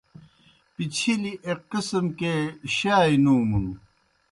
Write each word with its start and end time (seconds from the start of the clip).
پِچِھلیْ 0.73 1.33
ایْک 1.47 1.61
قِسم 1.71 2.05
کے 2.19 2.33
شائے 2.75 3.15
نُومُن۔ 3.23 3.65